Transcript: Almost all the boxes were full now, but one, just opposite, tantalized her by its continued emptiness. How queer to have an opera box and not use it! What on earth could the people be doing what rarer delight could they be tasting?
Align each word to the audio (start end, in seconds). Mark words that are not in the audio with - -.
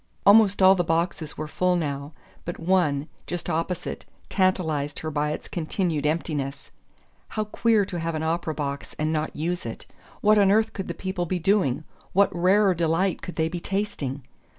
Almost 0.25 0.63
all 0.63 0.73
the 0.73 0.83
boxes 0.83 1.37
were 1.37 1.47
full 1.47 1.75
now, 1.75 2.13
but 2.43 2.57
one, 2.57 3.07
just 3.27 3.51
opposite, 3.51 4.03
tantalized 4.29 4.97
her 5.01 5.11
by 5.11 5.29
its 5.29 5.47
continued 5.47 6.07
emptiness. 6.07 6.71
How 7.27 7.43
queer 7.43 7.85
to 7.85 7.99
have 7.99 8.15
an 8.15 8.23
opera 8.23 8.55
box 8.55 8.95
and 8.97 9.13
not 9.13 9.35
use 9.35 9.63
it! 9.63 9.85
What 10.21 10.39
on 10.39 10.49
earth 10.49 10.73
could 10.73 10.87
the 10.87 10.95
people 10.95 11.27
be 11.27 11.37
doing 11.37 11.83
what 12.13 12.35
rarer 12.35 12.73
delight 12.73 13.21
could 13.21 13.35
they 13.35 13.47
be 13.47 13.59
tasting? 13.59 14.23